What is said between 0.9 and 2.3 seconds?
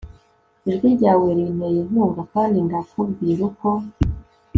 ryawe rinteye inkunga,